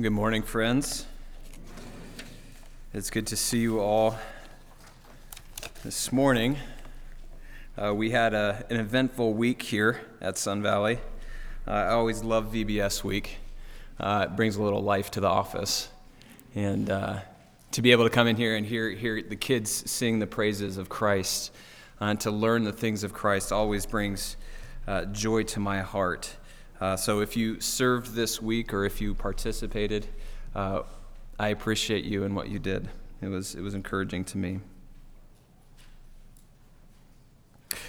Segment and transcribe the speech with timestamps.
[0.00, 1.06] Good morning, friends.
[2.94, 4.16] It's good to see you all
[5.82, 6.56] this morning.
[7.76, 11.00] Uh, we had a, an eventful week here at Sun Valley.
[11.66, 13.38] Uh, I always love VBS week.
[13.98, 15.88] Uh, it brings a little life to the office.
[16.54, 17.18] And uh,
[17.72, 20.76] to be able to come in here and hear, hear the kids sing the praises
[20.76, 21.50] of Christ
[22.00, 24.36] uh, and to learn the things of Christ always brings
[24.86, 26.36] uh, joy to my heart.
[26.80, 30.06] Uh, so if you served this week or if you participated,
[30.54, 30.82] uh,
[31.38, 32.88] I appreciate you and what you did.
[33.20, 34.60] It was, it was encouraging to me.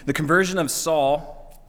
[0.05, 1.61] The conversion of Saul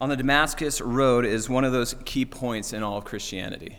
[0.00, 3.78] on the Damascus Road is one of those key points in all of Christianity.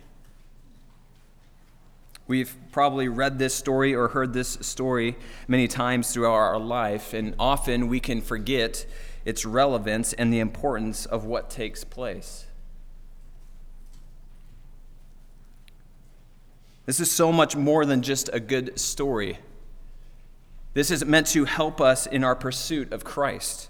[2.28, 5.18] We've probably read this story or heard this story
[5.48, 8.86] many times throughout our life, and often we can forget
[9.26, 12.46] its relevance and the importance of what takes place.
[16.86, 19.39] This is so much more than just a good story.
[20.73, 23.70] This is meant to help us in our pursuit of Christ.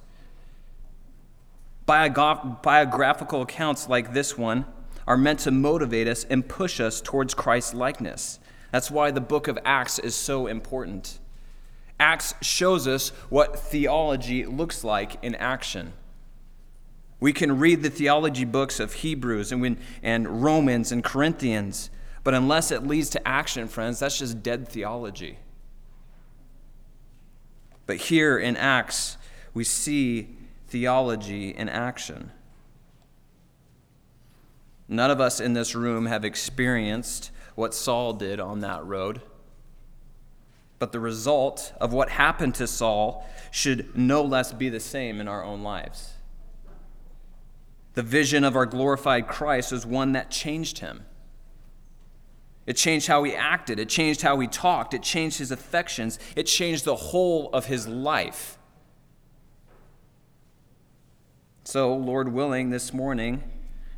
[1.87, 4.65] Biogra- biographical accounts like this one
[5.05, 8.39] are meant to motivate us and push us towards Christ's likeness.
[8.71, 11.19] That's why the book of Acts is so important.
[11.99, 15.93] Acts shows us what theology looks like in action.
[17.19, 21.89] We can read the theology books of Hebrews and, and Romans and Corinthians
[22.23, 25.39] but unless it leads to action, friends, that's just dead theology.
[27.85, 29.17] But here in Acts,
[29.53, 30.35] we see
[30.67, 32.31] theology in action.
[34.87, 39.21] None of us in this room have experienced what Saul did on that road.
[40.79, 45.27] But the result of what happened to Saul should no less be the same in
[45.27, 46.13] our own lives.
[47.93, 51.05] The vision of our glorified Christ was one that changed him.
[52.65, 53.79] It changed how he acted.
[53.79, 54.93] It changed how he talked.
[54.93, 56.17] It changed his affections.
[56.35, 58.57] It changed the whole of his life.
[61.65, 63.43] So, Lord willing, this morning,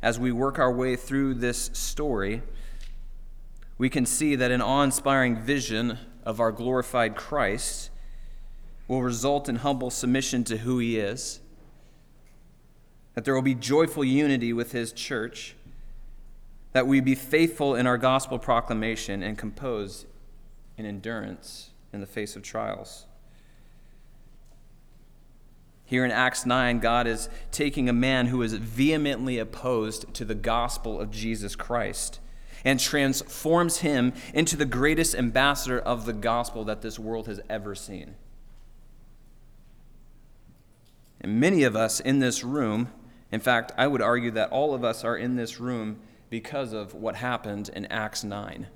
[0.00, 2.42] as we work our way through this story,
[3.76, 7.90] we can see that an awe inspiring vision of our glorified Christ
[8.88, 11.40] will result in humble submission to who he is,
[13.14, 15.55] that there will be joyful unity with his church
[16.76, 20.04] that we be faithful in our gospel proclamation and compose
[20.76, 23.06] in endurance in the face of trials.
[25.86, 30.34] Here in Acts 9, God is taking a man who is vehemently opposed to the
[30.34, 32.20] gospel of Jesus Christ
[32.62, 37.74] and transforms him into the greatest ambassador of the gospel that this world has ever
[37.74, 38.16] seen.
[41.22, 42.92] And many of us in this room,
[43.32, 46.00] in fact, I would argue that all of us are in this room
[46.30, 48.66] because of what happened in Acts 9.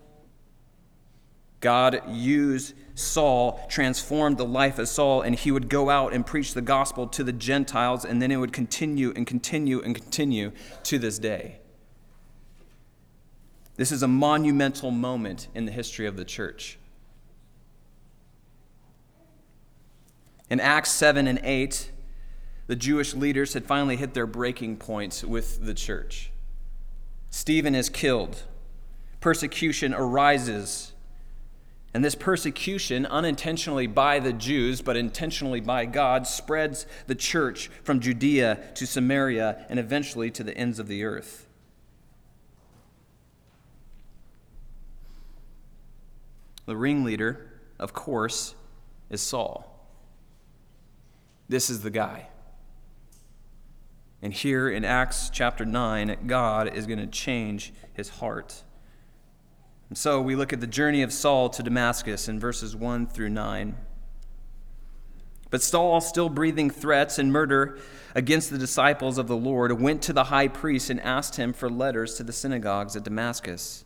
[1.61, 6.55] God used Saul, transformed the life of Saul, and he would go out and preach
[6.55, 10.53] the gospel to the Gentiles, and then it would continue and continue and continue
[10.85, 11.59] to this day.
[13.77, 16.79] This is a monumental moment in the history of the church.
[20.49, 21.91] In Acts 7 and 8,
[22.67, 26.31] the Jewish leaders had finally hit their breaking points with the church.
[27.31, 28.43] Stephen is killed.
[29.21, 30.93] Persecution arises.
[31.93, 38.01] And this persecution, unintentionally by the Jews, but intentionally by God, spreads the church from
[38.01, 41.47] Judea to Samaria and eventually to the ends of the earth.
[46.67, 48.55] The ringleader, of course,
[49.09, 49.67] is Saul.
[51.49, 52.30] This is the guy.
[54.23, 58.65] And here in Acts chapter 9, God is going to change his heart.
[59.89, 63.31] And so we look at the journey of Saul to Damascus in verses 1 through
[63.31, 63.77] 9.
[65.51, 67.79] But Saul, still breathing threats and murder
[68.15, 71.69] against the disciples of the Lord, went to the high priest and asked him for
[71.69, 73.85] letters to the synagogues at Damascus,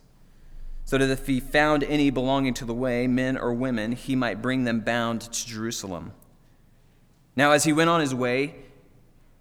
[0.83, 4.43] so that if he found any belonging to the way, men or women, he might
[4.43, 6.13] bring them bound to Jerusalem.
[7.35, 8.55] Now, as he went on his way,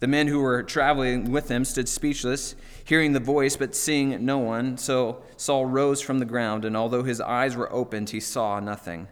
[0.00, 4.38] The men who were traveling with him stood speechless, hearing the voice, but seeing no
[4.38, 4.76] one.
[4.76, 9.08] So Saul rose from the ground, and although his eyes were opened, he saw nothing.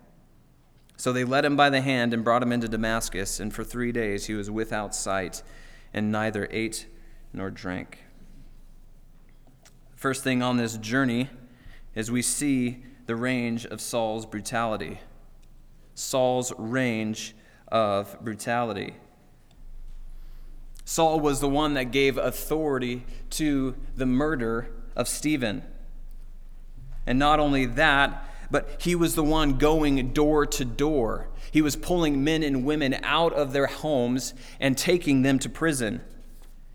[0.97, 3.93] So they led him by the hand and brought him into Damascus, and for three
[3.93, 5.43] days he was without sight
[5.95, 6.87] and neither ate
[7.33, 8.05] nor drank.
[9.97, 11.29] First thing on this journey
[11.95, 15.01] is we see the range of Saul's brutality.
[15.95, 17.35] Saul's range
[17.69, 18.95] of brutality.
[20.85, 25.63] Saul was the one that gave authority to the murder of Stephen.
[27.07, 31.29] And not only that, but he was the one going door to door.
[31.51, 36.03] He was pulling men and women out of their homes and taking them to prison.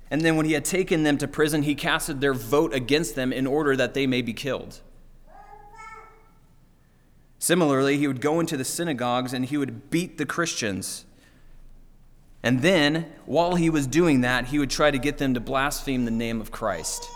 [0.10, 3.34] And then when he had taken them to prison, he casted their vote against them
[3.34, 4.82] in order that they may be killed.
[7.40, 11.06] Similarly, he would go into the synagogues and he would beat the Christians.
[12.44, 16.06] And then, while he was doing that, he would try to get them to blaspheme
[16.06, 17.10] the name of Christ.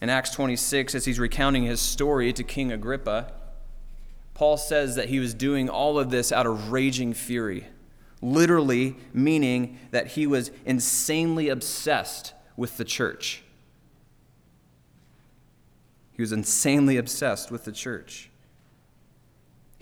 [0.00, 3.32] In Acts 26, as he's recounting his story to King Agrippa,
[4.34, 7.68] Paul says that he was doing all of this out of raging fury,
[8.20, 13.42] literally meaning that he was insanely obsessed with the church.
[16.12, 18.30] He was insanely obsessed with the church.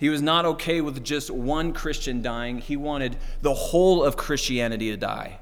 [0.03, 4.91] He was not okay with just one Christian dying, he wanted the whole of Christianity
[4.91, 5.39] to die.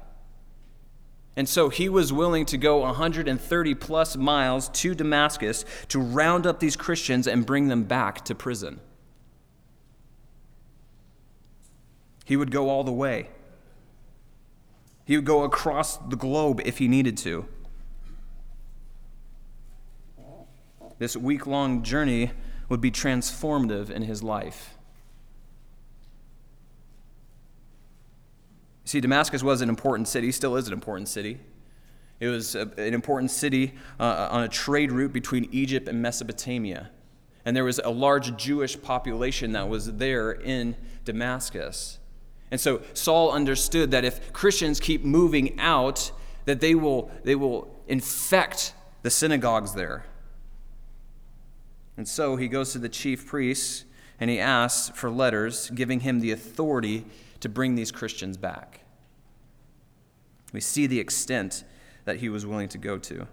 [1.34, 6.60] And so he was willing to go 130 plus miles to Damascus to round up
[6.60, 8.78] these Christians and bring them back to prison.
[12.24, 13.30] He would go all the way.
[15.04, 17.46] He would go across the globe if he needed to.
[21.00, 22.30] This week long journey
[22.68, 24.74] would be transformative in his life.
[28.84, 31.40] See, Damascus was an important city, still is an important city.
[32.20, 36.90] It was an important city uh, on a trade route between Egypt and Mesopotamia.
[37.44, 41.98] And there was a large Jewish population that was there in Damascus.
[42.52, 46.12] And so Saul understood that if Christians keep moving out,
[46.44, 50.04] that they will, they will infect the synagogues there.
[51.96, 53.84] And so he goes to the chief priests
[54.18, 57.04] and he asks for letters giving him the authority
[57.40, 58.80] to bring these Christians back.
[60.52, 61.64] We see the extent
[62.04, 63.26] that he was willing to go to.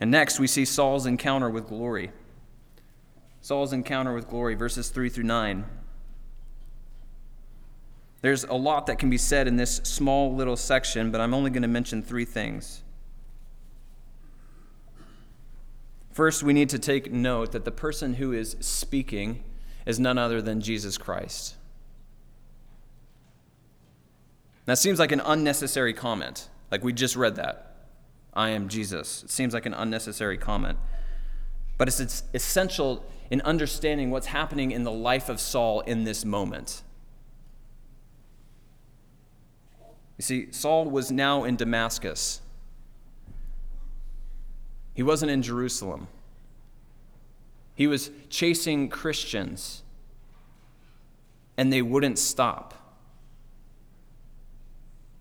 [0.00, 2.12] And next, we see Saul's encounter with glory.
[3.40, 5.64] Saul's encounter with glory, verses 3 through 9.
[8.20, 11.50] There's a lot that can be said in this small little section, but I'm only
[11.50, 12.82] going to mention three things.
[16.12, 19.42] First, we need to take note that the person who is speaking
[19.86, 21.56] is none other than Jesus Christ.
[24.66, 26.48] That seems like an unnecessary comment.
[26.70, 27.76] Like we just read that.
[28.34, 29.24] I am Jesus.
[29.24, 30.78] It seems like an unnecessary comment.
[31.78, 36.82] But it's essential in understanding what's happening in the life of Saul in this moment.
[40.18, 42.41] You see, Saul was now in Damascus.
[44.94, 46.08] He wasn't in Jerusalem.
[47.74, 49.82] He was chasing Christians,
[51.56, 52.74] and they wouldn't stop.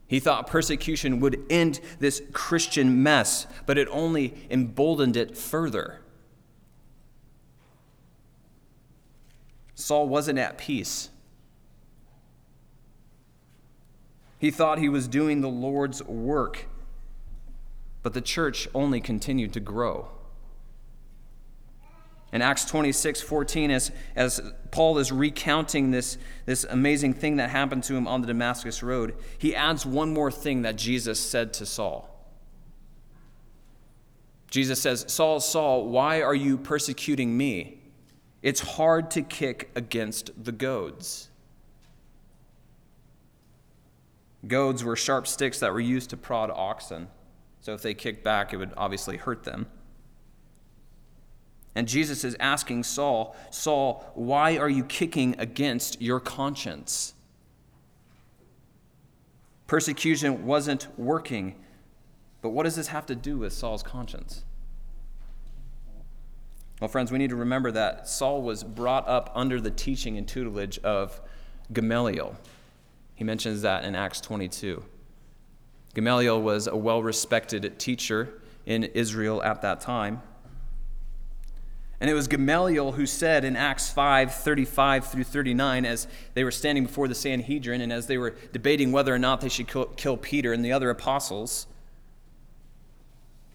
[0.07, 6.01] He thought persecution would end this Christian mess, but it only emboldened it further.
[9.74, 11.09] Saul wasn't at peace.
[14.38, 16.65] He thought he was doing the Lord's work,
[18.03, 20.10] but the church only continued to grow.
[22.34, 24.41] In Acts 26 14, as, as
[24.72, 29.15] Paul is recounting this, this amazing thing that happened to him on the Damascus Road,
[29.38, 32.08] he adds one more thing that Jesus said to Saul.
[34.50, 37.79] Jesus says, Saul, Saul, why are you persecuting me?
[38.41, 41.29] It's hard to kick against the goads.
[44.48, 47.08] Goads were sharp sticks that were used to prod oxen.
[47.62, 49.68] So if they kicked back, it would obviously hurt them.
[51.74, 57.13] And Jesus is asking Saul, Saul, why are you kicking against your conscience?
[59.68, 61.56] Persecution wasn't working.
[62.41, 64.44] But what does this have to do with Saul's conscience?
[66.82, 70.27] Well, friends, we need to remember that Saul was brought up under the teaching and
[70.27, 71.22] tutelage of
[71.72, 72.36] Gamaliel.
[73.15, 74.84] He mentions that in Acts 22.
[75.93, 80.21] Gamaliel was a well respected teacher in Israel at that time.
[82.00, 86.51] And it was Gamaliel who said in Acts 5 35 through 39, as they were
[86.51, 90.17] standing before the Sanhedrin and as they were debating whether or not they should kill
[90.17, 91.67] Peter and the other apostles,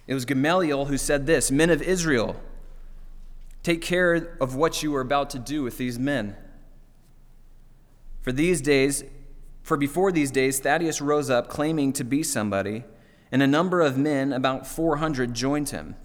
[0.07, 2.37] it was Gamaliel who said this Men of Israel,
[3.64, 6.37] Take care of what you are about to do with these men.
[8.23, 9.02] For these days,
[9.67, 12.85] for before these days, Theudas rose up claiming to be somebody,
[13.33, 15.97] and a number of men, about 400, joined him.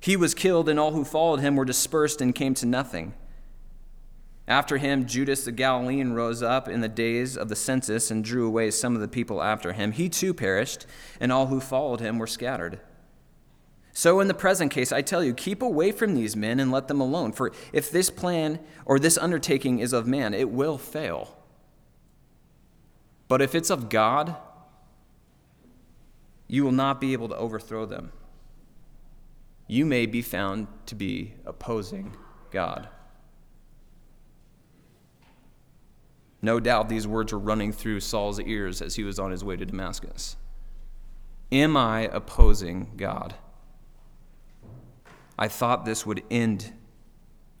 [0.00, 3.14] He was killed, and all who followed him were dispersed and came to nothing.
[4.48, 8.48] After him, Judas the Galilean rose up in the days of the census and drew
[8.48, 9.92] away some of the people after him.
[9.92, 10.86] He too perished,
[11.20, 12.80] and all who followed him were scattered.
[13.92, 16.88] So, in the present case, I tell you, keep away from these men and let
[16.88, 17.30] them alone.
[17.30, 21.36] For if this plan or this undertaking is of man, it will fail.
[23.30, 24.34] But if it's of God,
[26.48, 28.10] you will not be able to overthrow them.
[29.68, 32.16] You may be found to be opposing
[32.50, 32.88] God.
[36.42, 39.56] No doubt these words were running through Saul's ears as he was on his way
[39.56, 40.36] to Damascus.
[41.52, 43.36] Am I opposing God?
[45.38, 46.72] I thought this would end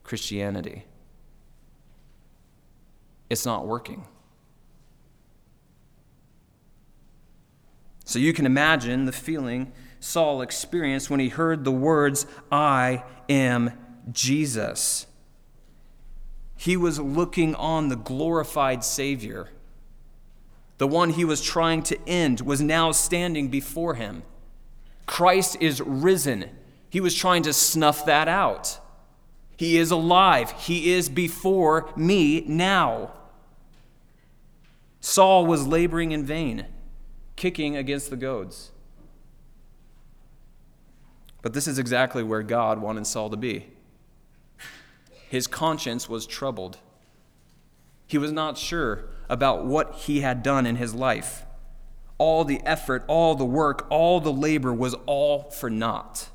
[0.02, 0.86] Christianity.
[3.30, 4.08] It's not working.
[8.10, 13.70] So you can imagine the feeling Saul experienced when he heard the words, I am
[14.10, 15.06] Jesus.
[16.56, 19.50] He was looking on the glorified Savior.
[20.78, 24.24] The one he was trying to end was now standing before him.
[25.06, 26.50] Christ is risen.
[26.88, 28.80] He was trying to snuff that out.
[29.56, 30.50] He is alive.
[30.58, 33.12] He is before me now.
[35.00, 36.66] Saul was laboring in vain,
[37.40, 38.70] kicking against the goads.
[41.40, 43.68] But this is exactly where God wanted Saul to be.
[45.30, 46.76] His conscience was troubled.
[48.06, 51.46] He was not sure about what he had done in his life.
[52.18, 56.28] All the effort, all the work, all the labor was all for naught.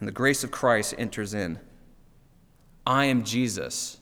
[0.00, 1.60] and the grace of Christ enters in.
[2.86, 3.98] I am Jesus.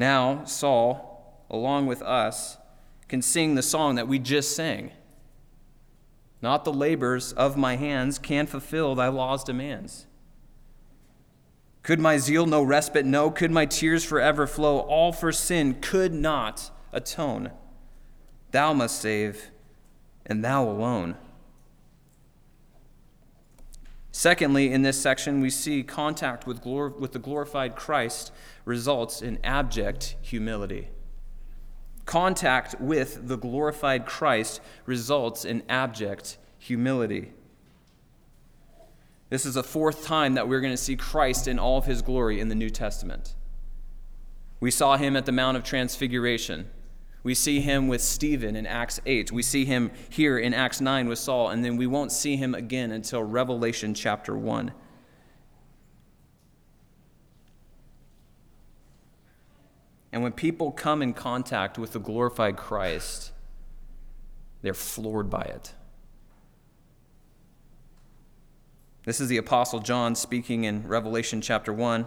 [0.00, 2.56] Now, Saul, along with us,
[3.06, 4.92] can sing the song that we just sang.
[6.40, 10.06] Not the labors of my hands can fulfill thy law's demands.
[11.82, 13.30] Could my zeal no respite know?
[13.30, 14.78] Could my tears forever flow?
[14.78, 17.50] All for sin could not atone.
[18.52, 19.50] Thou must save,
[20.24, 21.16] and thou alone.
[24.20, 28.30] Secondly, in this section, we see contact with, glor- with the glorified Christ
[28.66, 30.90] results in abject humility.
[32.04, 37.32] Contact with the glorified Christ results in abject humility.
[39.30, 42.02] This is the fourth time that we're going to see Christ in all of his
[42.02, 43.34] glory in the New Testament.
[44.60, 46.68] We saw him at the Mount of Transfiguration.
[47.22, 49.30] We see him with Stephen in Acts 8.
[49.30, 52.54] We see him here in Acts 9 with Saul, and then we won't see him
[52.54, 54.72] again until Revelation chapter 1.
[60.12, 63.32] And when people come in contact with the glorified Christ,
[64.62, 65.74] they're floored by it.
[69.04, 72.06] This is the Apostle John speaking in Revelation chapter 1.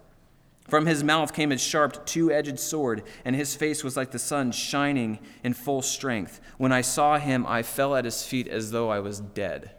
[0.67, 4.19] From his mouth came a sharp, two edged sword, and his face was like the
[4.19, 6.39] sun shining in full strength.
[6.57, 9.71] When I saw him, I fell at his feet as though I was dead.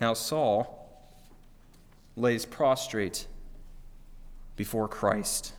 [0.00, 0.76] Now, Saul
[2.16, 3.26] lays prostrate
[4.56, 5.52] before Christ.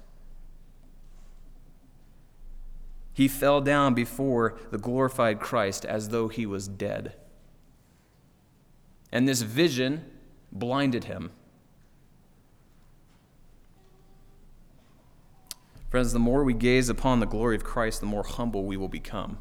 [3.14, 7.14] He fell down before the glorified Christ as though he was dead.
[9.12, 10.06] And this vision
[10.52, 11.32] blinded him.
[15.90, 18.90] Friends, the more we gaze upon the glory of Christ, the more humble we will
[18.90, 19.38] become.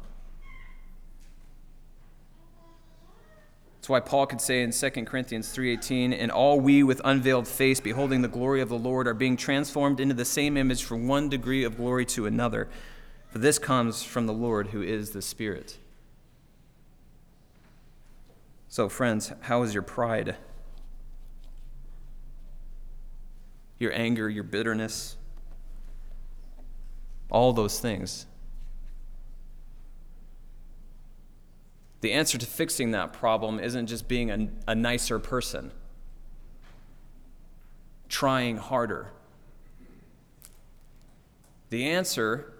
[3.75, 7.79] That's why Paul could say in 2 Corinthians 3:18, "And all we with unveiled face
[7.79, 11.29] beholding the glory of the Lord are being transformed into the same image from one
[11.29, 12.69] degree of glory to another,
[13.29, 15.77] for this comes from the Lord who is the Spirit."
[18.67, 20.35] So, friends, how is your pride?
[23.79, 25.17] Your anger, your bitterness,
[27.29, 28.25] all those things.
[32.01, 35.71] The answer to fixing that problem isn't just being a, a nicer person,
[38.07, 39.11] trying harder.
[41.69, 42.53] The answer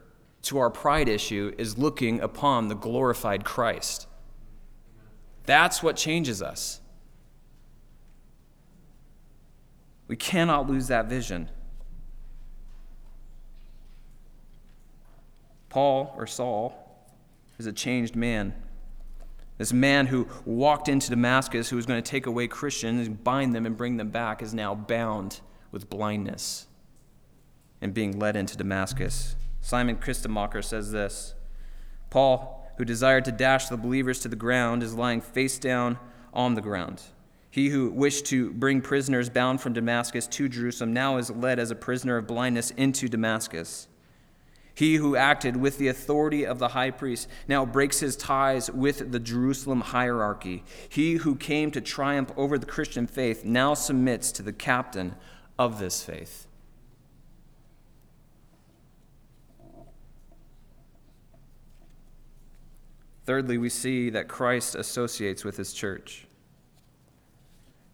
[0.43, 4.07] to our pride issue is looking upon the glorified Christ.
[5.45, 6.81] That's what changes us.
[10.07, 11.49] We cannot lose that vision.
[15.69, 16.73] Paul, or Saul,
[17.57, 18.53] is a changed man.
[19.57, 23.53] This man who walked into Damascus, who was going to take away Christians, and bind
[23.55, 26.67] them, and bring them back, is now bound with blindness
[27.81, 29.35] and being led into Damascus.
[29.61, 31.35] Simon Kistemaker says this
[32.09, 35.99] Paul, who desired to dash the believers to the ground, is lying face down
[36.33, 37.01] on the ground.
[37.49, 41.71] He who wished to bring prisoners bound from Damascus to Jerusalem now is led as
[41.71, 43.87] a prisoner of blindness into Damascus.
[44.75, 49.11] He who acted with the authority of the high priest now breaks his ties with
[49.11, 50.63] the Jerusalem hierarchy.
[50.87, 55.15] He who came to triumph over the Christian faith now submits to the captain
[55.57, 56.45] of this faith.
[63.25, 66.26] Thirdly, we see that Christ associates with his church.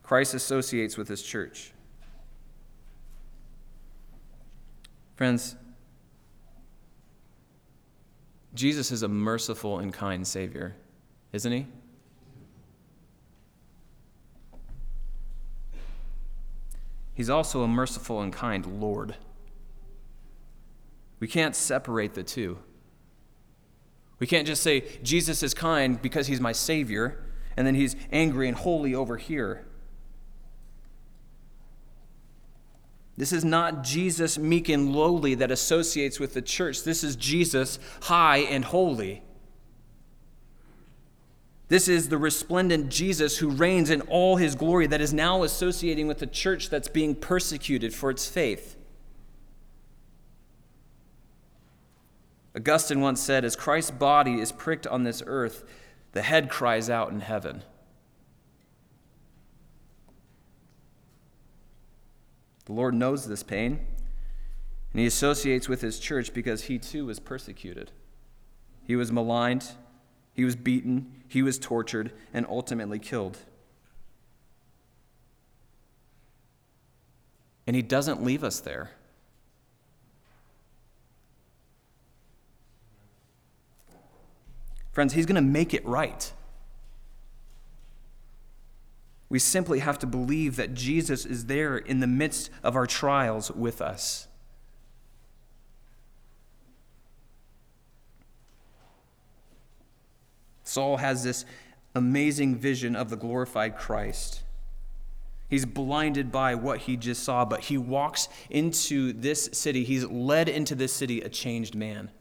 [0.03, 1.71] Christ associates with his church.
[5.15, 5.55] Friends,
[8.53, 10.75] Jesus is a merciful and kind Savior,
[11.31, 11.65] isn't he?
[17.15, 19.15] He's also a merciful and kind Lord.
[21.19, 22.57] We can't separate the two.
[24.19, 27.23] We can't just say Jesus is kind because he's my Savior,
[27.55, 29.65] and then he's angry and holy over here.
[33.15, 36.83] This is not Jesus meek and lowly that associates with the church.
[36.83, 39.21] This is Jesus high and holy.
[41.67, 46.07] This is the resplendent Jesus who reigns in all his glory that is now associating
[46.07, 48.75] with the church that's being persecuted for its faith.
[52.55, 55.63] Augustine once said, As Christ's body is pricked on this earth,
[56.11, 57.63] the head cries out in heaven.
[62.65, 63.85] The Lord knows this pain,
[64.91, 67.91] and He associates with His church because He too was persecuted.
[68.85, 69.71] He was maligned,
[70.33, 73.39] He was beaten, He was tortured, and ultimately killed.
[77.67, 78.91] And He doesn't leave us there.
[84.91, 86.31] Friends, He's going to make it right.
[89.33, 93.49] We simply have to believe that Jesus is there in the midst of our trials
[93.49, 94.27] with us.
[100.63, 101.45] Saul has this
[101.95, 104.43] amazing vision of the glorified Christ.
[105.49, 109.83] He's blinded by what he just saw, but he walks into this city.
[109.83, 112.11] He's led into this city a changed man.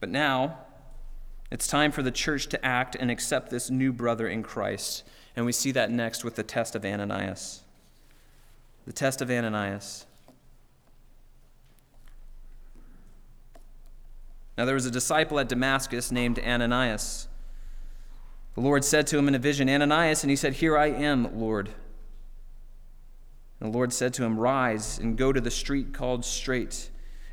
[0.00, 0.58] But now,
[1.50, 5.04] it's time for the church to act and accept this new brother in Christ.
[5.34, 7.62] And we see that next with the test of Ananias.
[8.86, 10.06] The test of Ananias.
[14.56, 17.28] Now, there was a disciple at Damascus named Ananias.
[18.54, 21.40] The Lord said to him in a vision, Ananias, and he said, Here I am,
[21.40, 21.70] Lord.
[23.58, 26.89] And the Lord said to him, Rise and go to the street called Straight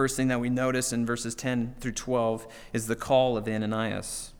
[0.00, 4.32] First thing that we notice in verses 10 through 12 is the call of Ananias.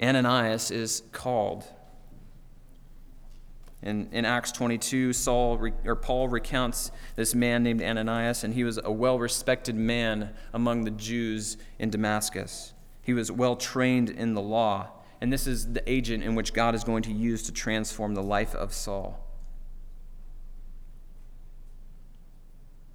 [0.00, 1.64] Ananias is called.
[3.82, 8.78] In, in Acts 22, Saul or Paul recounts this man named Ananias, and he was
[8.84, 12.72] a well respected man among the Jews in Damascus.
[13.02, 14.90] He was well trained in the law.
[15.20, 18.22] and this is the agent in which God is going to use to transform the
[18.22, 19.26] life of Saul.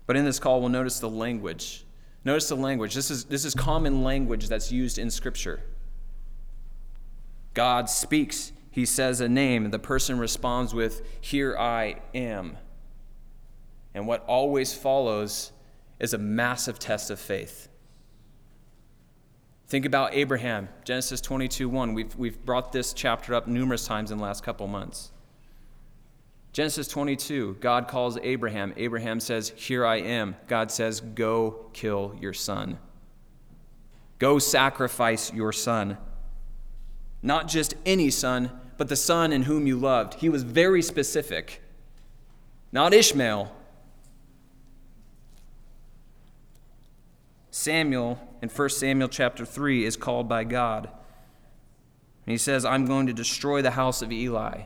[0.06, 1.86] But in this call, we'll notice the language.
[2.24, 2.94] Notice the language.
[2.94, 5.62] This is, this is common language that's used in Scripture.
[7.54, 12.58] God speaks, he says a name, and the person responds with, Here I am.
[13.94, 15.52] And what always follows
[16.00, 17.70] is a massive test of faith.
[19.68, 21.94] Think about Abraham, Genesis 22 1.
[21.94, 25.12] We've, we've brought this chapter up numerous times in the last couple months.
[26.56, 28.74] Genesis 22, God calls Abraham.
[28.78, 30.38] Abraham says, Here I am.
[30.48, 32.78] God says, Go kill your son.
[34.20, 35.98] Go sacrifice your son.
[37.22, 40.14] Not just any son, but the son in whom you loved.
[40.14, 41.62] He was very specific.
[42.72, 43.54] Not Ishmael.
[47.52, 50.86] Samuel in 1 Samuel chapter 3 is called by God.
[50.86, 54.62] And he says, I'm going to destroy the house of Eli.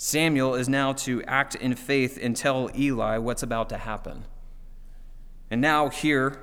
[0.00, 4.26] Samuel is now to act in faith and tell Eli what's about to happen.
[5.50, 6.38] And now, here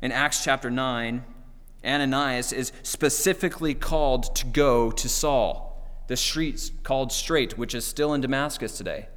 [0.00, 1.24] in Acts chapter 9,
[1.84, 8.14] Ananias is specifically called to go to Saul, the street called Straight, which is still
[8.14, 9.08] in Damascus today.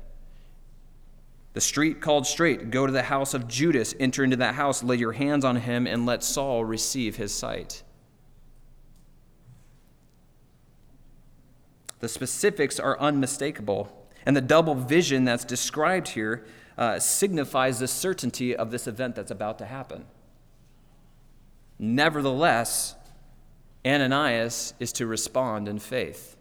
[1.53, 4.95] The street called Straight, go to the house of Judas, enter into that house, lay
[4.95, 7.83] your hands on him, and let Saul receive his sight.
[12.01, 13.95] The specifics are unmistakable.
[14.25, 16.45] And the double vision that's described here
[16.77, 20.05] uh, signifies the certainty of this event that's about to happen.
[21.79, 22.95] Nevertheless,
[23.85, 26.37] Ananias is to respond in faith.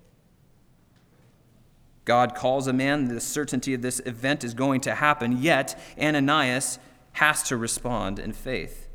[2.05, 6.79] God calls a man, the certainty of this event is going to happen, yet Ananias
[7.13, 8.89] has to respond in faith.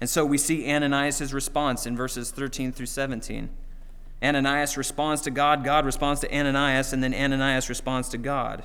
[0.00, 3.50] And so we see Ananias' response in verses 13 through 17.
[4.22, 8.64] Ananias responds to God, God responds to Ananias, and then Ananias responds to God.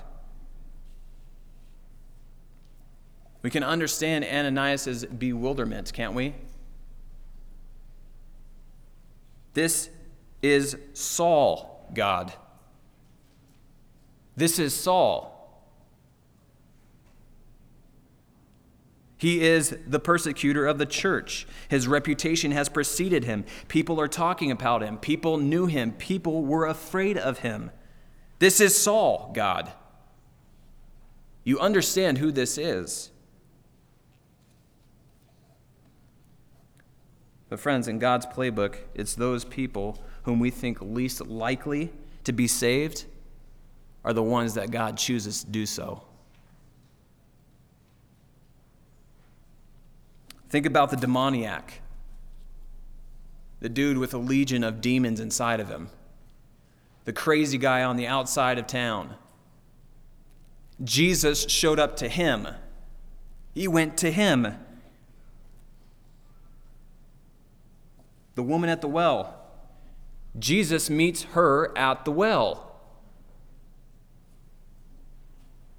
[3.42, 6.34] We can understand Ananias' bewilderment, can't we?
[9.54, 9.90] This
[10.42, 12.34] is Saul, God.
[14.36, 15.35] This is Saul.
[19.18, 21.48] He is the persecutor of the church.
[21.70, 23.46] His reputation has preceded him.
[23.68, 24.98] People are talking about him.
[24.98, 25.94] People knew him.
[25.94, 27.72] People were afraid of him.
[28.40, 29.72] This is Saul, God.
[31.46, 33.12] You understand who this is.
[37.48, 41.94] But, friends, in God's playbook, it's those people whom we think least likely
[42.26, 43.06] to be saved
[44.04, 46.04] are the ones that God chooses to do so.
[50.56, 51.82] Think about the demoniac,
[53.60, 55.90] the dude with a legion of demons inside of him,
[57.04, 59.16] the crazy guy on the outside of town.
[60.82, 62.48] Jesus showed up to him,
[63.54, 64.56] he went to him.
[68.36, 69.38] The woman at the well,
[70.40, 72.80] Jesus meets her at the well.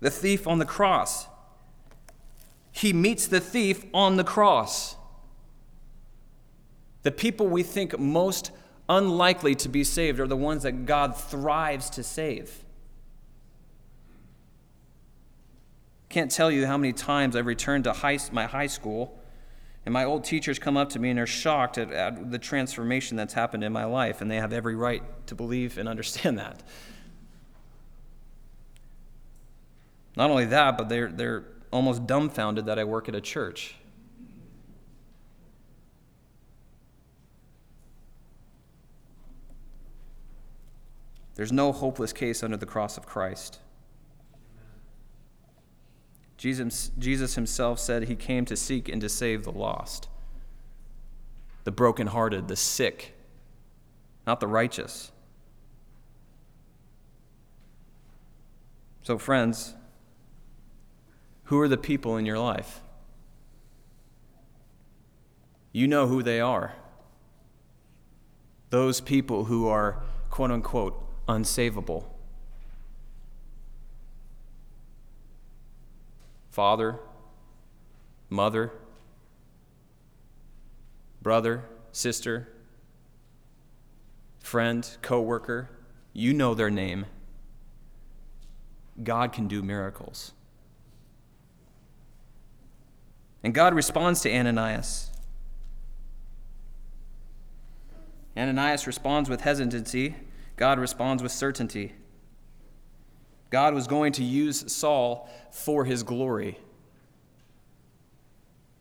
[0.01, 1.29] The thief on the cross,
[2.77, 4.97] he meets the thief on the cross.
[7.05, 8.51] The people we think most
[8.87, 12.65] unlikely to be saved are the ones that God thrives to save.
[16.11, 19.19] Can't tell you how many times I've returned to high, my high school
[19.87, 23.17] and my old teachers come up to me and are shocked at, at the transformation
[23.17, 26.62] that's happened in my life, and they have every right to believe and understand that.
[30.15, 31.45] Not only that, but they're, they're
[31.77, 33.77] almost dumbfounded that I work at a church.
[41.35, 43.59] There's no hopeless case under the cross of Christ.
[46.39, 50.09] Jesus, Jesus himself said he came to seek and to save the lost,
[51.65, 53.12] the brokenhearted, the sick,
[54.27, 55.12] not the righteous.
[59.03, 59.75] So, friends,
[61.47, 62.81] who are the people in your life?
[65.73, 66.75] You know who they are.
[68.71, 72.05] Those people who are, quote unquote, unsavable.
[76.51, 76.99] Father,
[78.31, 78.73] mother,
[81.23, 82.49] brother, sister,
[84.41, 85.69] friend, coworker,
[86.13, 87.07] you know their name.
[89.03, 90.33] God can do miracles.
[93.42, 95.11] And God responds to Ananias.
[98.37, 100.14] Ananias responds with hesitancy,
[100.57, 101.94] God responds with certainty.
[103.51, 106.59] God was going to use Saul for his glory.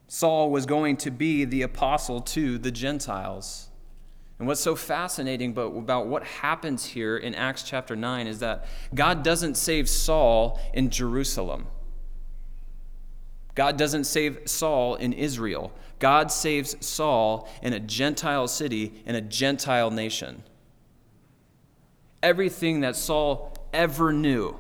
[0.07, 3.69] Saul was going to be the apostle to the Gentiles.
[4.39, 9.23] And what's so fascinating about what happens here in Acts chapter 9 is that God
[9.23, 11.67] doesn't save Saul in Jerusalem.
[13.55, 15.71] God doesn't save Saul in Israel.
[15.99, 20.43] God saves Saul in a Gentile city, in a Gentile nation.
[22.21, 24.59] Everything that Saul ever knew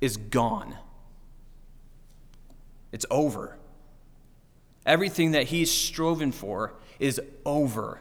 [0.00, 0.76] is gone.
[2.92, 3.58] It's over.
[4.86, 8.00] Everything that he's striven for is over.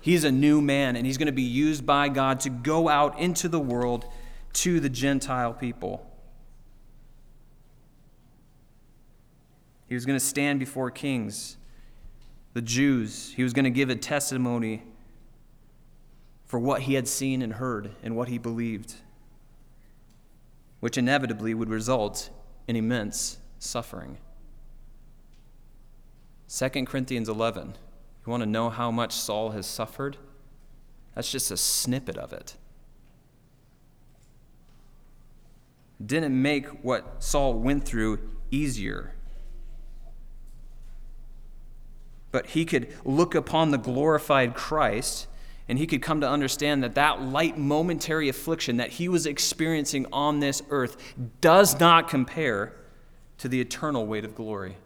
[0.00, 3.18] He's a new man, and he's going to be used by God to go out
[3.20, 4.04] into the world
[4.54, 6.11] to the Gentile people.
[9.92, 11.58] He was going to stand before kings,
[12.54, 13.30] the Jews.
[13.36, 14.84] He was going to give a testimony
[16.46, 18.94] for what he had seen and heard and what he believed,
[20.80, 22.30] which inevitably would result
[22.66, 24.16] in immense suffering.
[26.48, 27.76] 2 Corinthians 11.
[28.24, 30.16] You want to know how much Saul has suffered?
[31.14, 32.56] That's just a snippet of it.
[36.02, 39.16] Didn't make what Saul went through easier.
[42.32, 45.28] But he could look upon the glorified Christ
[45.68, 50.06] and he could come to understand that that light momentary affliction that he was experiencing
[50.12, 52.74] on this earth does not compare
[53.38, 54.76] to the eternal weight of glory.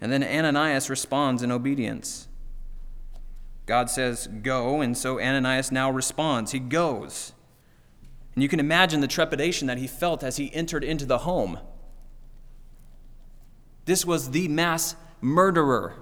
[0.00, 2.28] And then Ananias responds in obedience.
[3.64, 6.52] God says, Go, and so Ananias now responds.
[6.52, 7.32] He goes.
[8.34, 11.58] And you can imagine the trepidation that he felt as he entered into the home.
[13.84, 15.94] This was the mass murderer.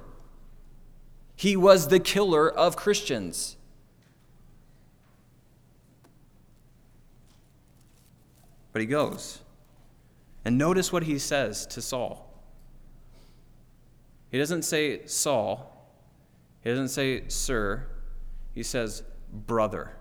[1.35, 3.57] He was the killer of Christians.
[8.73, 9.41] But he goes.
[10.45, 12.29] And notice what he says to Saul.
[14.31, 15.69] He doesn't say Saul,
[16.63, 17.87] he doesn't say sir,
[18.53, 19.97] he says brother.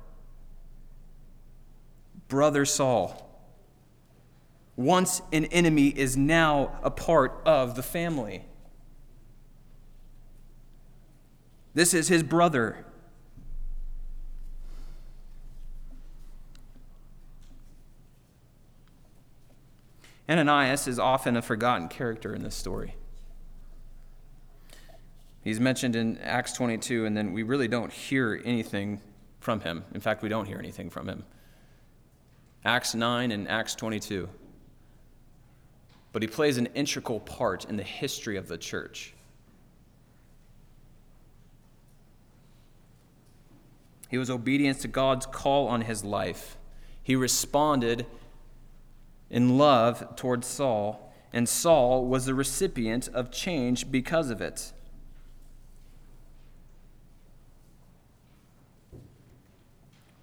[2.29, 3.30] Brother Saul
[4.75, 8.45] once an enemy, is now a part of the family.
[11.73, 12.85] This is his brother.
[20.29, 22.95] Ananias is often a forgotten character in this story.
[25.43, 29.01] He's mentioned in Acts 22, and then we really don't hear anything
[29.39, 29.83] from him.
[29.93, 31.25] In fact, we don't hear anything from him.
[32.63, 34.29] Acts 9 and Acts 22
[36.13, 39.13] but he plays an integral part in the history of the church.
[44.09, 46.57] He was obedient to God's call on his life.
[47.01, 48.05] He responded
[49.29, 54.73] in love towards Saul, and Saul was the recipient of change because of it.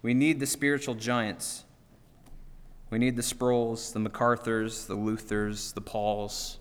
[0.03, 1.65] We need the spiritual giants
[2.89, 6.57] we need the Sproul's, the MacArthurs, the Luthers, the Pauls.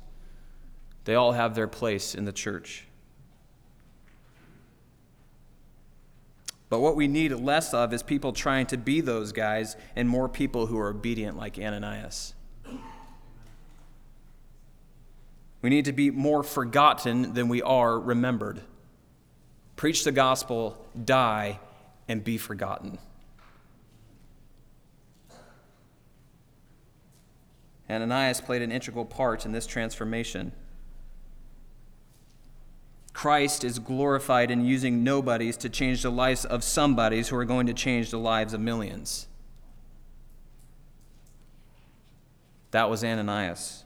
[1.05, 2.85] They all have their place in the church.
[6.69, 10.29] But what we need less of is people trying to be those guys and more
[10.29, 12.35] people who are obedient like Ananias.
[15.63, 18.61] We need to be more forgotten than we are remembered.
[19.77, 21.59] Preach the gospel, die,
[22.07, 22.99] and be forgotten.
[27.91, 30.53] Ananias played an integral part in this transformation.
[33.13, 37.67] Christ is glorified in using nobodies to change the lives of somebodies who are going
[37.67, 39.27] to change the lives of millions.
[42.71, 43.85] That was Ananias.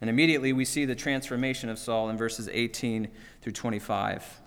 [0.00, 3.08] And immediately we see the transformation of Saul in verses 18
[3.40, 4.40] through 25.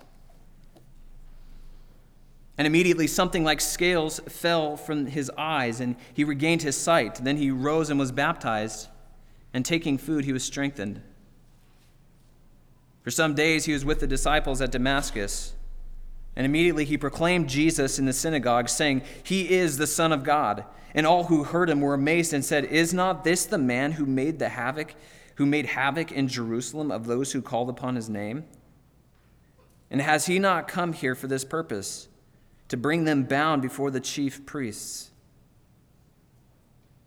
[2.58, 7.14] And immediately something like scales fell from his eyes, and he regained his sight.
[7.22, 8.88] Then he rose and was baptized,
[9.54, 11.00] and taking food, he was strengthened.
[13.02, 15.54] For some days he was with the disciples at Damascus,
[16.34, 20.64] and immediately he proclaimed Jesus in the synagogue, saying, He is the Son of God.
[20.94, 24.06] And all who heard him were amazed and said, Is not this the man who
[24.06, 24.94] made the havoc,
[25.36, 28.44] who made havoc in Jerusalem of those who called upon his name?
[29.90, 32.08] And has he not come here for this purpose?
[32.68, 35.10] To bring them bound before the chief priests.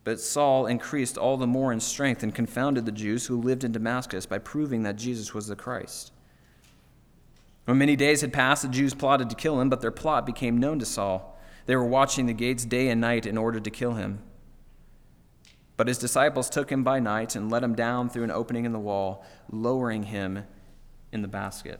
[0.03, 3.71] But Saul increased all the more in strength and confounded the Jews who lived in
[3.71, 6.11] Damascus by proving that Jesus was the Christ.
[7.65, 10.57] When many days had passed, the Jews plotted to kill him, but their plot became
[10.57, 11.39] known to Saul.
[11.67, 14.23] They were watching the gates day and night in order to kill him.
[15.77, 18.71] But his disciples took him by night and let him down through an opening in
[18.71, 20.45] the wall, lowering him
[21.11, 21.79] in the basket.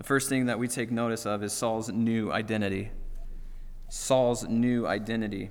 [0.00, 2.90] The first thing that we take notice of is Saul's new identity.
[3.90, 5.50] Saul's new identity.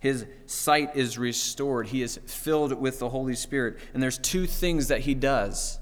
[0.00, 1.86] His sight is restored.
[1.86, 3.78] He is filled with the Holy Spirit.
[3.94, 5.78] And there's two things that he does.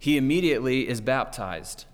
[0.00, 1.84] He immediately is baptized.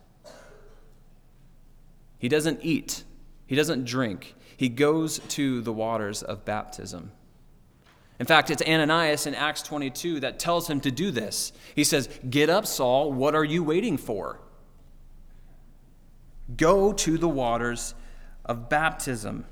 [2.18, 3.04] He doesn't eat,
[3.46, 4.34] he doesn't drink.
[4.56, 7.12] He goes to the waters of baptism.
[8.20, 11.54] In fact, it's Ananias in Acts 22 that tells him to do this.
[11.74, 14.38] He says, Get up, Saul, what are you waiting for?
[16.54, 17.94] Go to the waters
[18.44, 19.46] of baptism.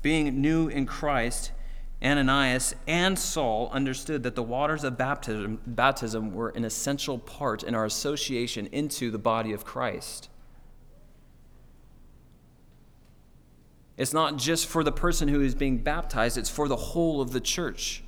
[0.00, 1.50] Being new in Christ,
[2.00, 7.74] Ananias and Saul understood that the waters of baptism, baptism were an essential part in
[7.74, 10.28] our association into the body of Christ.
[13.96, 17.32] It's not just for the person who is being baptized, it's for the whole of
[17.32, 18.02] the church.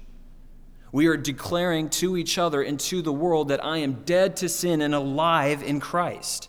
[0.92, 4.48] We are declaring to each other and to the world that I am dead to
[4.48, 6.48] sin and alive in Christ.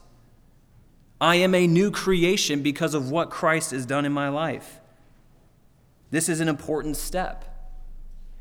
[1.19, 4.79] I am a new creation because of what Christ has done in my life.
[6.11, 7.43] This is an important step.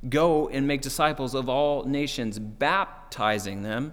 [0.09, 3.93] Go and make disciples of all nations, baptizing them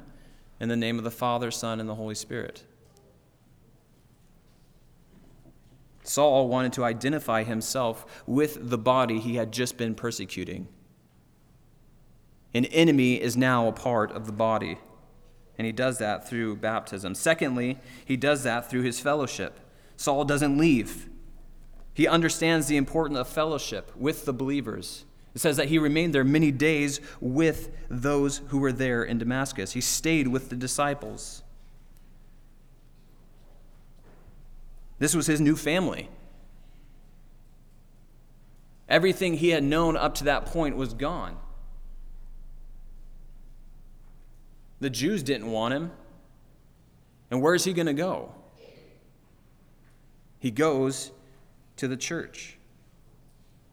[0.59, 2.63] in the name of the Father, Son, and the Holy Spirit.
[6.13, 10.67] Saul wanted to identify himself with the body he had just been persecuting.
[12.53, 14.77] An enemy is now a part of the body,
[15.57, 17.15] and he does that through baptism.
[17.15, 19.59] Secondly, he does that through his fellowship.
[19.97, 21.09] Saul doesn't leave,
[21.93, 25.05] he understands the importance of fellowship with the believers.
[25.35, 29.73] It says that he remained there many days with those who were there in Damascus.
[29.73, 31.42] He stayed with the disciples.
[35.03, 36.07] This was his new family.
[38.87, 41.35] Everything he had known up to that point was gone.
[44.79, 45.91] The Jews didn't want him.
[47.29, 48.33] And where's he going to go?
[50.39, 51.11] He goes
[51.75, 52.57] to the church.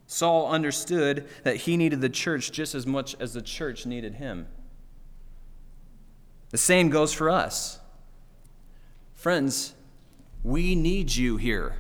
[0.09, 4.49] Saul understood that he needed the church just as much as the church needed him.
[6.49, 7.79] The same goes for us.
[9.14, 9.75] Friends,
[10.42, 11.76] we need you here.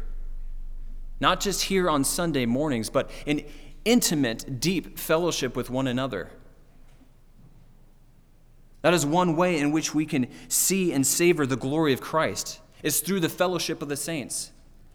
[1.20, 3.44] Not just here on Sunday mornings, but in
[3.84, 6.30] intimate, deep fellowship with one another.
[8.82, 12.60] That is one way in which we can see and savor the glory of Christ,
[12.82, 14.52] is through the fellowship of the saints.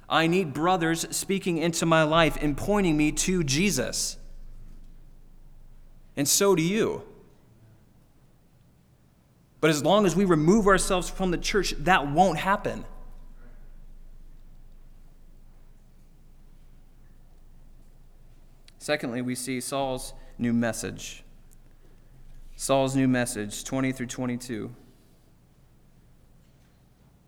[0.09, 4.17] I need brothers speaking into my life and pointing me to Jesus.
[6.15, 7.03] And so do you.
[9.61, 12.85] But as long as we remove ourselves from the church, that won't happen.
[18.85, 21.23] Secondly, we see Saul's new message.
[22.55, 24.75] Saul's new message, 20 through 22.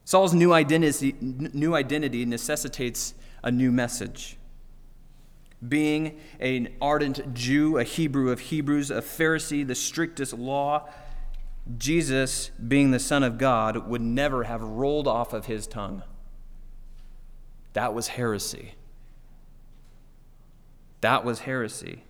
[0.05, 4.37] Saul's new identity, new identity necessitates a new message.
[5.67, 10.87] Being an ardent Jew, a Hebrew of Hebrews, a Pharisee, the strictest law,
[11.75, 16.03] Jesus, being the Son of God, would never have rolled off of his tongue.
[17.73, 18.75] That was heresy.
[21.07, 22.03] That was heresy.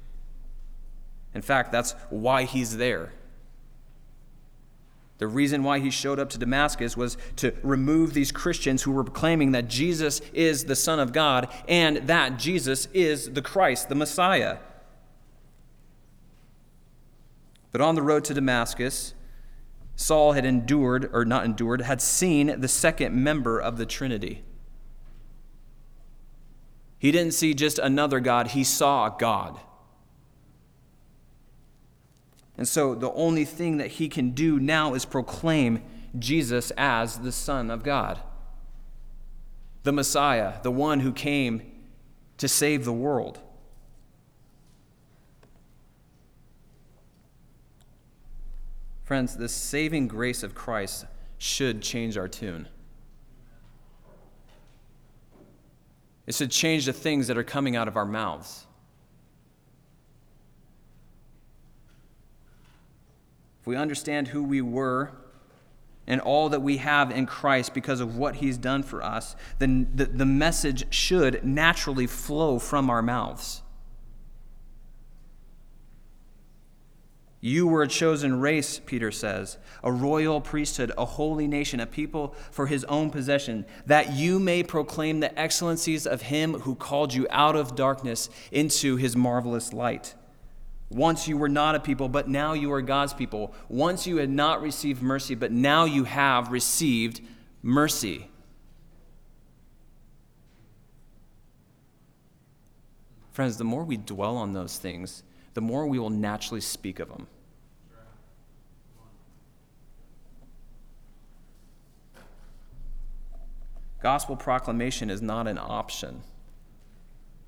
[1.36, 3.14] In fact, that's why he's there.
[5.20, 9.04] The reason why he showed up to Damascus was to remove these Christians who were
[9.04, 13.94] proclaiming that Jesus is the Son of God and that Jesus is the Christ, the
[13.94, 14.58] Messiah.
[17.72, 19.14] But on the road to Damascus,
[19.96, 24.44] Saul had endured, or not endured, had seen the second member of the Trinity.
[27.00, 29.60] He didn't see just another God, he saw God.
[32.58, 35.84] And so the only thing that he can do now is proclaim
[36.18, 38.20] Jesus as the Son of God,
[39.84, 41.62] the Messiah, the one who came
[42.38, 43.40] to save the world.
[49.04, 51.06] Friends, the saving grace of Christ
[51.38, 52.68] should change our tune.
[56.28, 58.68] It should change the things that are coming out of our mouths.
[63.62, 65.12] If we understand who we were
[66.06, 69.90] and all that we have in Christ because of what he's done for us, then
[69.96, 73.62] the, the message should naturally flow from our mouths.
[77.40, 82.36] You were a chosen race, Peter says, a royal priesthood, a holy nation, a people
[82.50, 87.28] for his own possession, that you may proclaim the excellencies of him who called you
[87.30, 90.16] out of darkness into his marvelous light.
[90.90, 93.54] Once you were not a people, but now you are God's people.
[93.70, 97.22] Once you had not received mercy, but now you have received
[97.62, 98.30] mercy.
[103.32, 105.22] Friends, the more we dwell on those things,
[105.58, 107.26] the more we will naturally speak of them.
[114.00, 116.22] Gospel proclamation is not an option.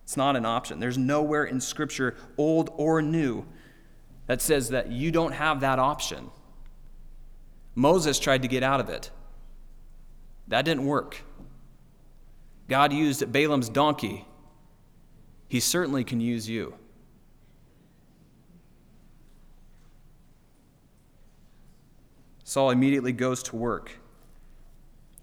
[0.05, 0.79] It's not an option.
[0.79, 3.45] There's nowhere in Scripture, old or new,
[4.25, 6.31] that says that you don't have that option.
[7.75, 9.11] Moses tried to get out of it.
[10.47, 11.21] That didn't work.
[12.67, 14.25] God used Balaam's donkey.
[15.47, 16.73] He certainly can use you.
[22.49, 23.91] Saul immediately goes to work.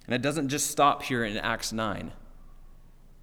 [0.06, 2.12] And it doesn't just stop here in Acts 9.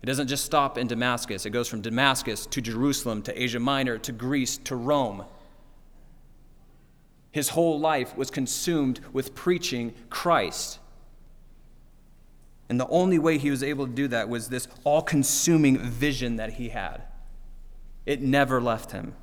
[0.01, 3.97] It doesn't just stop in Damascus, it goes from Damascus to Jerusalem to Asia Minor
[3.99, 5.23] to Greece to Rome.
[7.31, 10.79] His whole life was consumed with preaching Christ.
[12.67, 16.35] And the only way he was able to do that was this all consuming vision
[16.35, 17.03] that he had.
[18.05, 19.15] It never left him.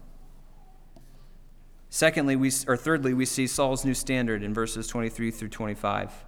[1.92, 6.24] Secondly, we, or thirdly, we see Saul's new standard in verses 23 through 25.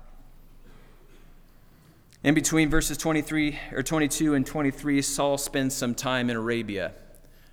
[2.24, 6.92] In between verses 23 or 22 and 23, Saul spends some time in Arabia.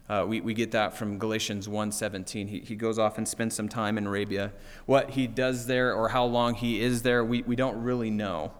[0.09, 2.49] Uh, we, we get that from Galatians 1.17.
[2.49, 4.53] He, he goes off and spends some time in Arabia.
[4.87, 8.53] What he does there or how long he is there, we, we don't really know.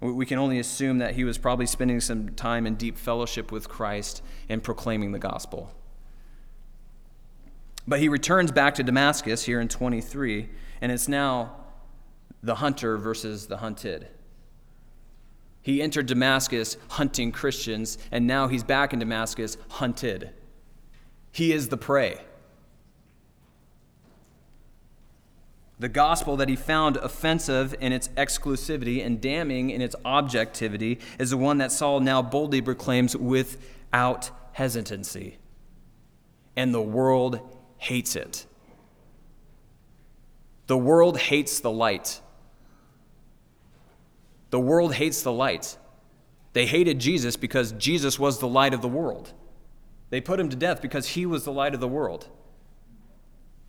[0.00, 3.68] We can only assume that he was probably spending some time in deep fellowship with
[3.68, 5.72] Christ and proclaiming the gospel.
[7.86, 10.48] But he returns back to Damascus here in 23,
[10.80, 11.56] and it's now
[12.42, 14.08] the hunter versus the hunted.
[15.62, 20.30] He entered Damascus hunting Christians, and now he's back in Damascus hunted.
[21.30, 22.20] He is the prey.
[25.78, 31.30] The gospel that he found offensive in its exclusivity and damning in its objectivity is
[31.30, 35.38] the one that Saul now boldly proclaims without hesitancy.
[36.54, 37.40] And the world
[37.82, 38.46] hates it.
[40.68, 42.20] The world hates the light.
[44.50, 45.76] The world hates the light.
[46.52, 49.32] They hated Jesus because Jesus was the light of the world.
[50.10, 52.28] They put him to death because he was the light of the world.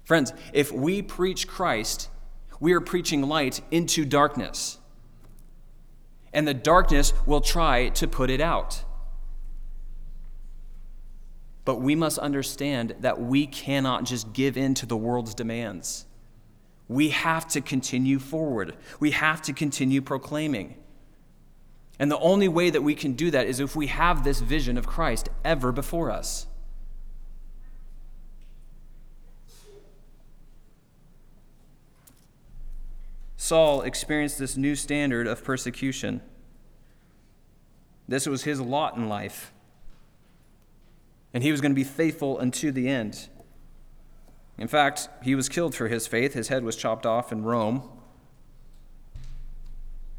[0.03, 2.09] Friends, if we preach Christ,
[2.59, 4.77] we are preaching light into darkness.
[6.31, 8.83] And the darkness will try to put it out.
[11.65, 16.05] But we must understand that we cannot just give in to the world's demands.
[16.87, 18.75] We have to continue forward.
[18.99, 20.75] We have to continue proclaiming.
[21.99, 24.77] And the only way that we can do that is if we have this vision
[24.77, 26.47] of Christ ever before us.
[33.37, 36.21] Saul experienced this new standard of persecution.
[38.07, 39.52] This was his lot in life.
[41.33, 43.27] And he was going to be faithful unto the end.
[44.57, 46.33] In fact, he was killed for his faith.
[46.33, 47.89] His head was chopped off in Rome.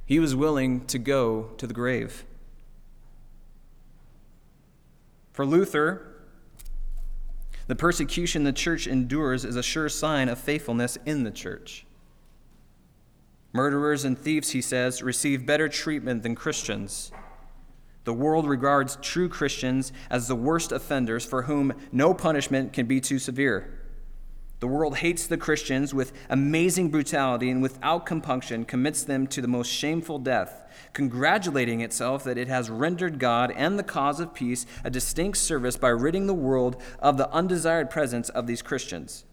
[0.06, 2.24] He was willing to go to the grave.
[5.32, 6.14] For Luther,
[7.66, 11.86] the persecution the church endures is a sure sign of faithfulness in the church.
[13.52, 17.12] Murderers and thieves, he says, receive better treatment than Christians.
[18.04, 23.00] The world regards true Christians as the worst offenders for whom no punishment can be
[23.00, 23.80] too severe.
[24.60, 29.48] The world hates the Christians with amazing brutality and without compunction commits them to the
[29.48, 34.64] most shameful death, congratulating itself that it has rendered God and the cause of peace
[34.82, 39.24] a distinct service by ridding the world of the undesired presence of these Christians.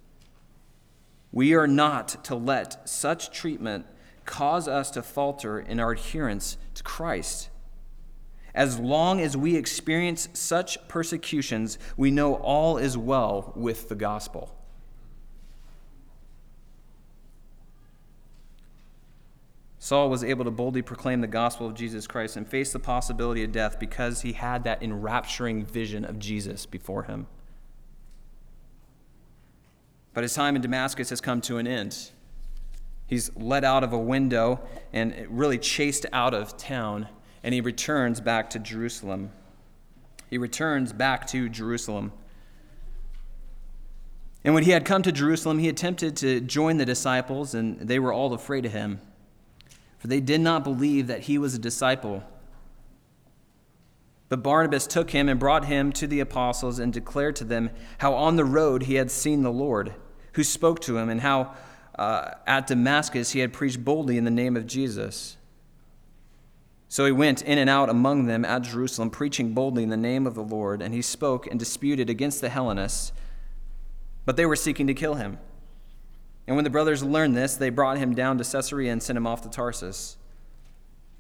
[1.32, 3.86] We are not to let such treatment
[4.26, 7.51] cause us to falter in our adherence to Christ.
[8.54, 14.56] As long as we experience such persecutions, we know all is well with the gospel.
[19.80, 23.44] Saul was able to boldly proclaim the gospel of Jesus Christ and face the possibility
[23.44, 27.26] of death because he had that enrapturing vision of Jesus before him.
[30.14, 32.12] But his time in Damascus has come to an end.
[33.08, 34.62] He's let out of a window
[34.94, 37.08] and really chased out of town,
[37.44, 39.32] and he returns back to Jerusalem.
[40.30, 42.12] He returns back to Jerusalem.
[44.44, 48.00] And when he had come to Jerusalem, he attempted to join the disciples, and they
[48.00, 49.00] were all afraid of him,
[50.00, 52.24] for they did not believe that he was a disciple.
[54.30, 58.14] But Barnabas took him and brought him to the apostles and declared to them how
[58.14, 59.94] on the road he had seen the Lord,
[60.34, 61.54] who spoke to him, and how
[62.00, 65.36] uh, at Damascus he had preached boldly in the name of Jesus.
[66.92, 70.28] So he went in and out among them at Jerusalem, preaching boldly in the name
[70.28, 73.14] of the Lord, and he spoke and disputed against the Hellenists,
[74.26, 75.40] but they were seeking to kill him.
[76.48, 79.26] And when the brothers learned this, they brought him down to Caesarea and sent him
[79.26, 80.18] off to Tarsus.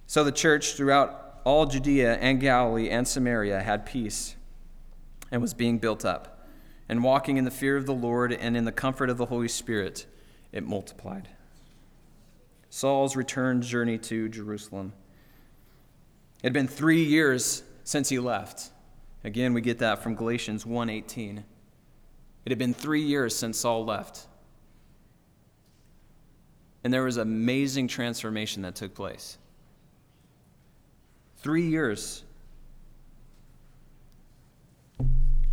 [0.07, 4.35] So the church throughout all Judea and Galilee and Samaria had peace
[5.31, 6.49] and was being built up.
[6.89, 9.47] And walking in the fear of the Lord and in the comfort of the Holy
[9.47, 10.05] Spirit,
[10.51, 11.29] it multiplied.
[12.69, 14.91] Saul's return journey to Jerusalem.
[16.41, 18.71] It had been three years since he left.
[19.23, 21.43] Again, we get that from Galatians 1:18.
[22.45, 24.27] It had been three years since Saul left.
[26.83, 29.37] And there was amazing transformation that took place.
[31.37, 32.23] Three years.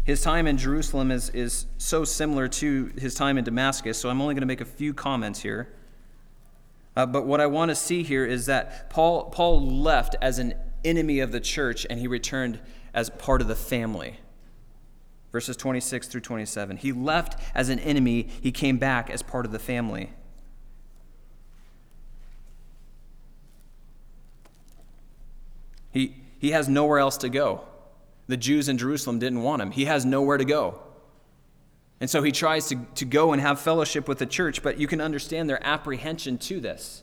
[0.04, 4.22] His time in Jerusalem is, is so similar to his time in Damascus, so I'm
[4.22, 5.68] only going to make a few comments here.
[6.96, 10.54] Uh, but what I want to see here is that Paul, Paul left as an
[10.84, 12.60] enemy of the church and he returned
[12.94, 14.18] as part of the family.
[15.30, 16.78] Verses 26 through 27.
[16.78, 20.10] He left as an enemy, he came back as part of the family.
[25.90, 27.62] He, he has nowhere else to go.
[28.26, 29.70] The Jews in Jerusalem didn't want him.
[29.70, 30.80] He has nowhere to go.
[32.00, 34.86] And so he tries to, to go and have fellowship with the church, but you
[34.86, 37.02] can understand their apprehension to this.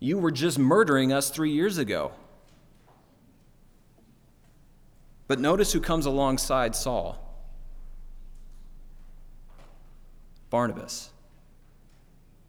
[0.00, 2.12] You were just murdering us three years ago.
[5.26, 7.24] But notice who comes alongside Saul
[10.50, 11.10] Barnabas.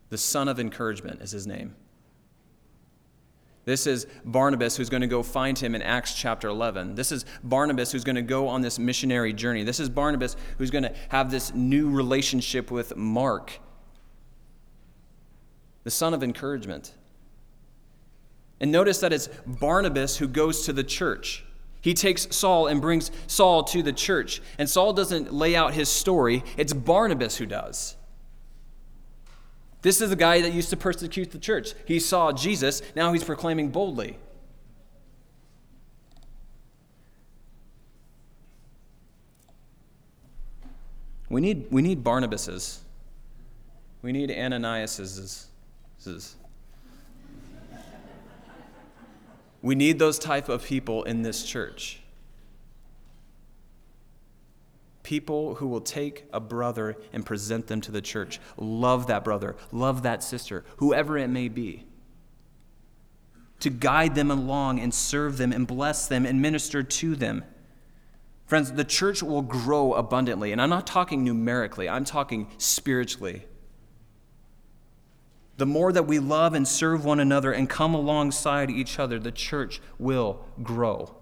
[0.09, 1.75] The son of encouragement is his name.
[3.65, 6.95] This is Barnabas who's going to go find him in Acts chapter 11.
[6.95, 9.63] This is Barnabas who's going to go on this missionary journey.
[9.63, 13.59] This is Barnabas who's going to have this new relationship with Mark,
[15.83, 16.93] the son of encouragement.
[18.59, 21.45] And notice that it's Barnabas who goes to the church.
[21.81, 24.41] He takes Saul and brings Saul to the church.
[24.57, 27.95] And Saul doesn't lay out his story, it's Barnabas who does.
[29.81, 31.73] This is the guy that used to persecute the church.
[31.85, 34.17] He saw Jesus, now he's proclaiming boldly.
[41.29, 42.79] We need, we need Barnabases.
[44.01, 45.45] We need Ananiases.
[49.61, 52.01] We need those type of people in this church.
[55.03, 58.39] People who will take a brother and present them to the church.
[58.57, 61.85] Love that brother, love that sister, whoever it may be.
[63.61, 67.43] To guide them along and serve them and bless them and minister to them.
[68.45, 70.51] Friends, the church will grow abundantly.
[70.51, 73.45] And I'm not talking numerically, I'm talking spiritually.
[75.59, 79.29] The more that we love and serve one another and come alongside each other, the
[79.29, 81.13] church will grow.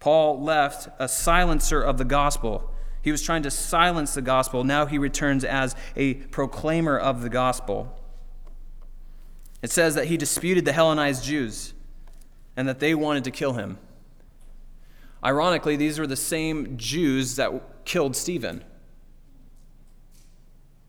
[0.00, 2.72] Paul left a silencer of the gospel.
[3.02, 4.64] He was trying to silence the gospel.
[4.64, 7.94] Now he returns as a proclaimer of the gospel.
[9.60, 11.74] It says that he disputed the Hellenized Jews
[12.56, 13.78] and that they wanted to kill him.
[15.22, 18.64] Ironically, these were the same Jews that killed Stephen.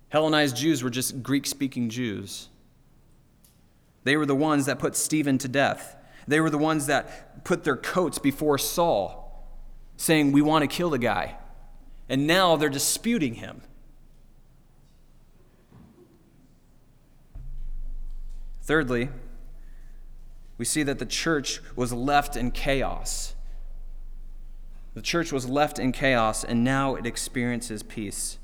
[0.10, 2.50] Hellenized Jews were just Greek speaking Jews.
[4.04, 5.98] They were the ones that put Stephen to death.
[6.28, 9.48] They were the ones that put their coats before Saul,
[9.98, 11.36] saying, We want to kill the guy.
[12.08, 13.62] And now they're disputing him.
[18.62, 19.10] Thirdly,
[20.58, 23.36] we see that the church was left in chaos.
[24.94, 28.40] The church was left in chaos, and now it experiences peace.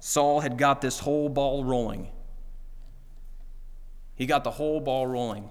[0.00, 2.08] Saul had got this whole ball rolling.
[4.14, 5.50] He got the whole ball rolling.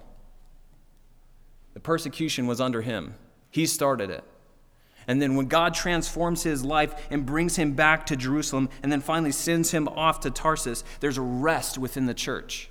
[1.74, 3.14] The persecution was under him,
[3.50, 4.24] he started it.
[5.06, 9.00] And then when God transforms his life and brings him back to Jerusalem and then
[9.00, 12.68] finally sends him off to Tarsus, there's a rest within the church.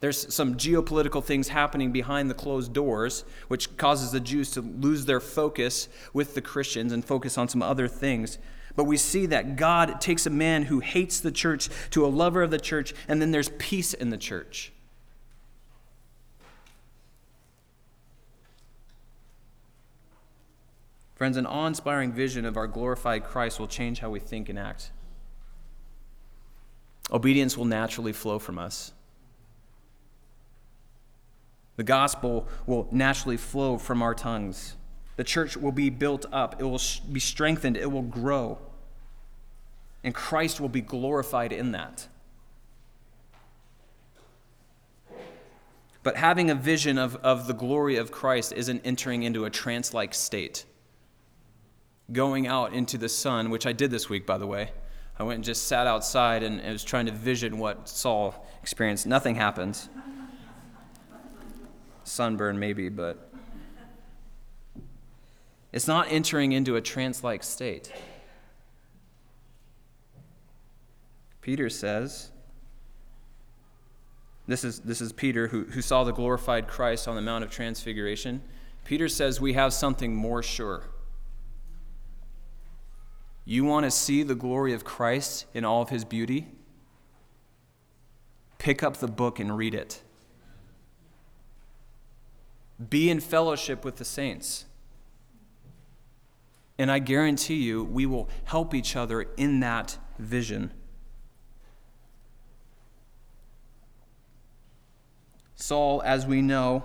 [0.00, 5.04] There's some geopolitical things happening behind the closed doors, which causes the Jews to lose
[5.04, 8.38] their focus with the Christians and focus on some other things.
[8.74, 12.42] But we see that God takes a man who hates the church to a lover
[12.42, 14.72] of the church, and then there's peace in the church.
[21.14, 24.58] Friends, an awe inspiring vision of our glorified Christ will change how we think and
[24.58, 24.90] act.
[27.12, 28.92] Obedience will naturally flow from us.
[31.76, 34.74] The gospel will naturally flow from our tongues.
[35.16, 38.58] The church will be built up, it will be strengthened, it will grow.
[40.04, 42.08] And Christ will be glorified in that.
[46.02, 49.94] But having a vision of, of the glory of Christ isn't entering into a trance
[49.94, 50.64] like state.
[52.10, 54.72] Going out into the sun, which I did this week, by the way.
[55.18, 59.06] I went and just sat outside and, was trying to vision what Saul experienced.
[59.06, 59.88] Nothing happens.
[62.02, 63.31] Sunburn, maybe, but
[65.72, 67.92] it's not entering into a trance like state.
[71.40, 72.30] Peter says,
[74.46, 77.50] this is, this is Peter who, who saw the glorified Christ on the Mount of
[77.50, 78.42] Transfiguration.
[78.84, 80.84] Peter says, We have something more sure.
[83.44, 86.48] You want to see the glory of Christ in all of his beauty?
[88.58, 90.00] Pick up the book and read it.
[92.90, 94.66] Be in fellowship with the saints.
[96.82, 100.72] And I guarantee you, we will help each other in that vision.
[105.54, 106.82] Saul, as we know,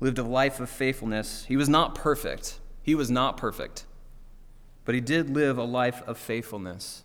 [0.00, 1.46] lived a life of faithfulness.
[1.48, 2.60] He was not perfect.
[2.82, 3.86] He was not perfect.
[4.84, 7.02] But he did live a life of faithfulness.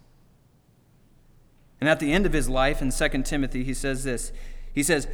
[1.80, 4.34] And at the end of his life in 2 Timothy, he says this
[4.73, 5.07] He says,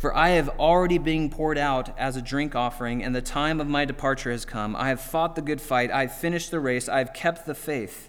[0.00, 3.68] for I have already been poured out as a drink offering, and the time of
[3.68, 4.74] my departure has come.
[4.74, 7.54] I have fought the good fight, I have finished the race, I have kept the
[7.54, 8.08] faith.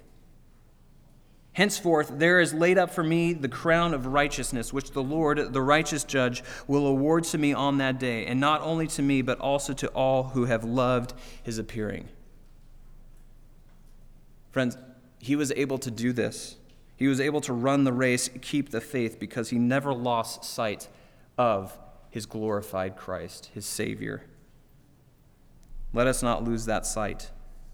[1.51, 5.61] Henceforth, there is laid up for me the crown of righteousness, which the Lord, the
[5.61, 9.37] righteous judge, will award to me on that day, and not only to me, but
[9.41, 11.13] also to all who have loved
[11.43, 12.07] his appearing.
[14.49, 14.77] Friends,
[15.19, 16.55] he was able to do this.
[16.95, 20.87] He was able to run the race, keep the faith, because he never lost sight
[21.41, 21.75] of
[22.11, 24.21] his glorified Christ, his Savior.
[25.91, 27.31] Let us not lose that sight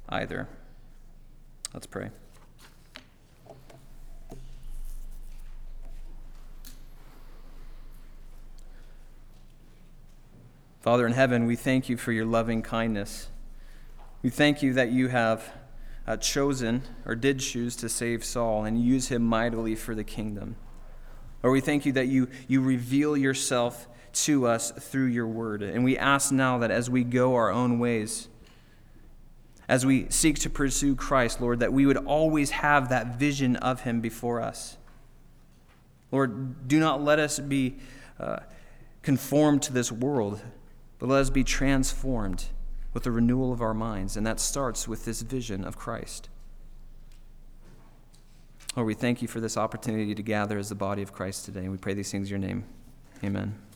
[0.08, 0.48] either.
[1.74, 2.12] Let's pray.
[10.80, 13.28] Father in heaven, we thank you for your loving kindness.
[14.22, 15.52] We thank you that you have
[16.08, 20.56] uh, chosen or did choose to save Saul and use him mightily for the kingdom.
[21.44, 25.62] Or we thank you that you, you reveal yourself to us through your word.
[25.62, 28.28] And we ask now that as we go our own ways,
[29.70, 33.82] as we seek to pursue Christ, Lord, that we would always have that vision of
[33.82, 34.78] him before us.
[36.12, 37.78] Lord, do not let us be
[38.20, 38.40] uh,
[39.02, 40.42] conformed to this world,
[41.00, 42.46] but let us be transformed
[42.94, 44.16] with the renewal of our minds.
[44.16, 46.30] And that starts with this vision of Christ.
[48.78, 51.62] Lord, we thank you for this opportunity to gather as the body of Christ today.
[51.62, 52.64] And we pray these things in your name.
[53.24, 53.67] Amen.